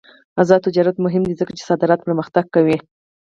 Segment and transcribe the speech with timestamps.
[0.41, 2.77] آزاد تجارت مهم دی ځکه چې صادرات پرمختګ کوي.